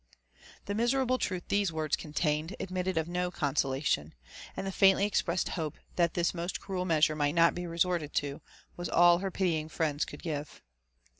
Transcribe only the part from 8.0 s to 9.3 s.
to, was all her